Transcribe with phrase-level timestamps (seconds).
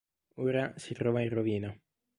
[0.37, 1.79] Ora si trova in rovina.